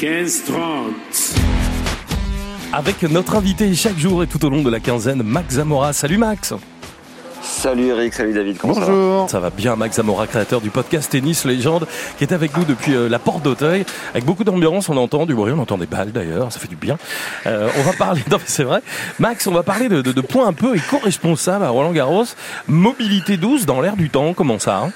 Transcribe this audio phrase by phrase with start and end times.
[0.00, 1.36] 15-30.
[2.72, 5.92] Avec notre invité chaque jour et tout au long de la quinzaine, Max Zamora.
[5.92, 6.52] Salut Max
[7.40, 9.30] Salut Eric, salut David, comment ça va Bonjour.
[9.30, 11.86] Ça va bien, Max Zamora, créateur du podcast Tennis Légende,
[12.18, 13.84] qui est avec nous depuis euh, la porte d'Auteuil.
[14.10, 16.74] Avec beaucoup d'ambiance, on entend du bruit, on entend des balles d'ailleurs, ça fait du
[16.76, 16.98] bien.
[17.46, 18.80] Euh, on va parler, non mais c'est vrai,
[19.20, 22.24] Max, on va parler de, de- de points un peu éco-responsables à Roland Garros.
[22.66, 24.92] Mobilité douce dans l'air du temps, comment ça hein?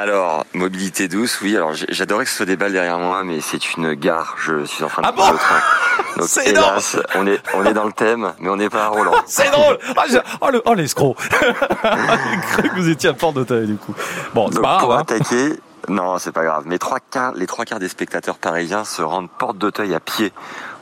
[0.00, 3.76] Alors, mobilité douce, oui, alors j'adorais que ce soit des balles derrière moi, mais c'est
[3.76, 5.60] une gare, je suis en train de Ah prendre bon le train.
[6.16, 8.88] Donc, C'est hélas, on est, on est dans le thème, mais on n'est pas à
[8.88, 9.12] Roland.
[9.26, 10.04] C'est drôle ah,
[10.40, 13.94] Oh le- oh, l'escroc J'ai cru que vous étiez à porte d'Auteuil du coup.
[14.32, 15.00] Bon, c'est pas pour grave.
[15.00, 15.02] hein.
[15.02, 19.02] attaquer, non, c'est pas grave, mais trois quarts, les trois quarts des spectateurs parisiens se
[19.02, 20.32] rendent porte d'Auteuil à pied,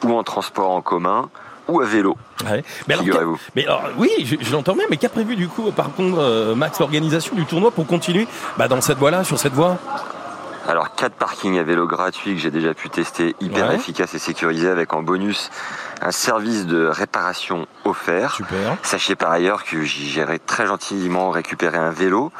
[0.05, 1.29] ou en transport en commun,
[1.69, 2.17] ou à vélo,
[2.49, 2.63] Ouais.
[2.87, 3.37] Mais alors, figurez-vous.
[3.37, 6.19] qu'a- mais alors, oui, je, je l'entends bien, mais qu'a prévu du coup, par contre,
[6.19, 8.27] euh, Max, l'organisation du tournoi pour continuer
[8.57, 9.77] bah, dans cette voie-là, sur cette voie?
[10.69, 13.77] Alors, quatre parkings à vélo gratuits que j'ai déjà pu tester, hyper Ouais.
[13.77, 15.51] efficaces et sécurisés, avec en bonus
[16.03, 18.35] un service de réparation offert.
[18.35, 18.77] Super.
[18.83, 22.31] Sachez par ailleurs que j'irai très gentiment récupérer un vélo.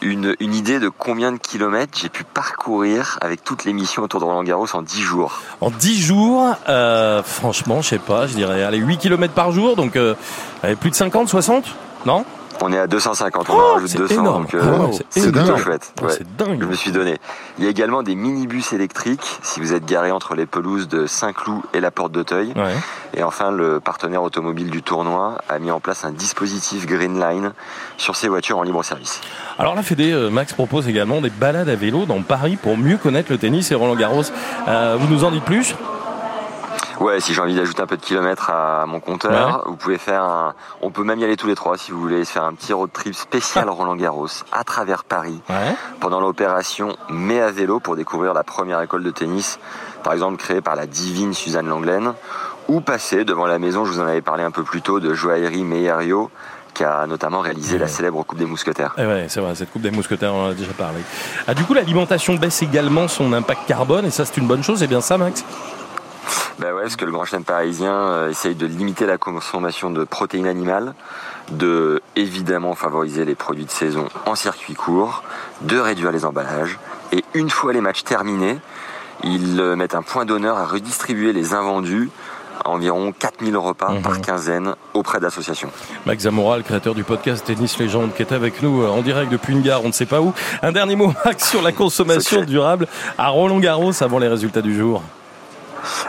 [0.00, 4.20] Une, une idée de combien de kilomètres j'ai pu parcourir avec toutes les missions autour
[4.20, 5.40] de Roland Garros en 10 jours.
[5.60, 9.74] En 10 jours, euh, franchement, je sais pas, je dirais allez, 8 km par jour,
[9.74, 10.14] donc euh,
[10.62, 11.64] allez, plus de 50, 60
[12.06, 12.24] Non?
[12.60, 14.42] On est à 250, on Oh, en rajoute c'est 200, énorme.
[14.44, 15.92] donc euh, c'est plutôt chouette.
[16.02, 16.06] Oh.
[16.08, 16.58] C'est dingue.
[16.60, 17.18] Je me suis donné.
[17.58, 21.06] Il y a également des minibus électriques si vous êtes garé entre les pelouses de
[21.06, 22.52] Saint-Cloud et la Porte d'Auteuil.
[22.54, 22.74] Ouais.
[23.14, 27.52] Et enfin, le partenaire automobile du tournoi a mis en place un dispositif Green Line
[27.96, 29.20] sur ses voitures en libre service.
[29.58, 32.96] Alors la Fédé, euh, Max propose également des balades à vélo dans Paris pour mieux
[32.96, 34.22] connaître le tennis et Roland Garros.
[34.68, 35.74] Euh, vous nous en dites plus?
[37.02, 40.22] Ouais, si j'ai envie d'ajouter un peu de kilomètres à mon compteur, vous pouvez faire
[40.22, 42.54] un, on peut même y aller tous les trois si vous voulez se faire un
[42.54, 45.74] petit road trip spécial Roland Garros à travers Paris Ouais.
[46.00, 49.58] pendant l'opération Mais à vélo pour découvrir la première école de tennis,
[50.04, 52.12] par exemple créée par la divine Suzanne Langlaine,
[52.68, 55.12] ou passer devant la maison, je vous en avais parlé un peu plus tôt, de
[55.12, 56.30] Joaillerie Meillerio,
[56.74, 58.94] qui a notamment réalisé la célèbre Coupe des Mousquetaires.
[58.96, 61.00] Eh ouais, c'est vrai, cette Coupe des Mousquetaires, on en a déjà parlé.
[61.48, 64.78] Ah, du coup, l'alimentation baisse également son impact carbone, et ça, c'est une bonne chose,
[64.78, 65.44] c'est bien ça, Max?
[66.62, 70.04] Ben ouais, parce que le grand chêne parisien euh, essaye de limiter la consommation de
[70.04, 70.94] protéines animales,
[71.50, 75.24] de évidemment favoriser les produits de saison en circuit court,
[75.62, 76.78] de réduire les emballages,
[77.10, 78.58] et une fois les matchs terminés,
[79.24, 82.10] ils euh, mettent un point d'honneur à redistribuer les invendus,
[82.64, 84.02] environ 4000 repas Mhm.
[84.02, 85.70] par quinzaine, auprès d'associations.
[86.06, 89.32] Max Zamora, le créateur du podcast Tennis Légende, qui est avec nous euh, en direct
[89.32, 90.32] depuis une gare, on ne sait pas où.
[90.62, 92.86] Un dernier mot, Max, sur la consommation durable
[93.18, 95.02] à Roland Garros avant les résultats du jour.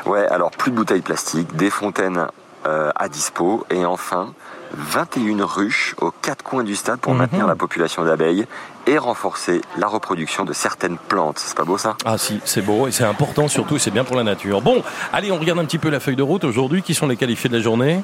[0.06, 2.28] Ouais, alors plus de bouteilles plastiques, des fontaines
[2.66, 4.34] euh, à dispo, et enfin
[4.76, 7.20] 21 ruches aux quatre coins du stade pour Mhm.
[7.20, 8.46] maintenir la population d'abeilles
[8.88, 11.38] et renforcer la reproduction de certaines plantes.
[11.40, 11.96] C'est pas beau ça?
[12.06, 14.62] Ah si, c'est beau et c'est important surtout, et c'est bien pour la nature.
[14.62, 14.82] Bon,
[15.12, 16.82] allez, on regarde un petit peu la feuille de route aujourd'hui.
[16.82, 18.04] Qui sont les qualifiés de la journée?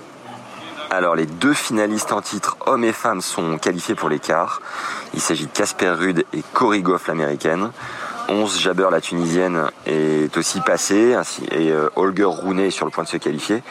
[0.91, 4.61] Alors les deux finalistes en titre, hommes et femmes, sont qualifiés pour l'écart.
[5.13, 7.71] Il s'agit de Casper Ruud et Cory Goff, l'américaine.
[8.29, 12.91] 11 Jabber, la tunisienne, est aussi passée, ainsi, et euh, Holger Rune est sur le
[12.91, 13.63] point de se qualifier.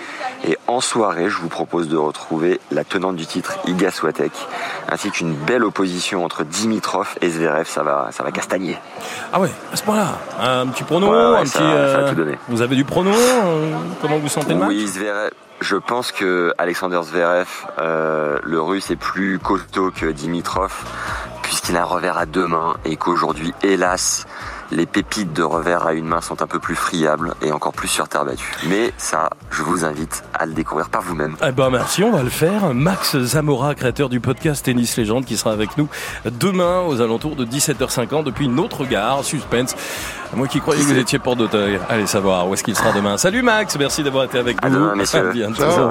[0.46, 4.32] Et en soirée, je vous propose de retrouver la tenante du titre, Iga Swiatek,
[4.90, 7.66] ainsi qu'une belle opposition entre Dimitrov et Zverev.
[7.68, 8.76] Ça va, ça va castagner.
[9.32, 10.18] Ah ouais, à ce point-là.
[10.40, 11.92] Un petit prono, Ouais, ouais, un ça- petit.
[11.92, 12.38] ça va tout donner.
[12.48, 14.68] vous avez du prono euh, Comment vous sentez le match?
[14.68, 15.30] Oui, Zverev.
[15.60, 17.48] Je pense que Alexander Zverev,
[17.80, 20.72] euh, le russe, est plus costaud que Dimitrov,
[21.76, 24.26] a un revers à deux mains et qu'aujourd'hui, hélas,
[24.70, 27.88] les pépites de revers à une main sont un peu plus friables et encore plus
[27.88, 28.52] sur terre battue.
[28.68, 31.36] Mais ça, je vous invite à le découvrir par vous-même.
[31.46, 32.74] Eh ben merci, on va le faire.
[32.74, 35.88] Max Zamora, créateur du podcast Tennis Légende, qui sera avec nous
[36.26, 39.74] demain aux alentours de 17h50 depuis une autre gare, suspense.
[40.34, 41.80] Moi qui croyais que vous étiez porte d'Auteuil.
[41.88, 43.16] Allez savoir où est-ce qu'il sera demain.
[43.16, 44.76] Salut Max, merci d'avoir été avec À nous.
[44.76, 45.30] demain, messieurs.
[45.30, 45.62] À bientôt.
[45.62, 45.88] Ciao.